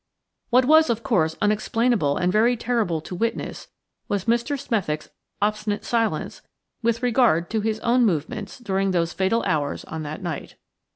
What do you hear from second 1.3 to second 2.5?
unexplainable and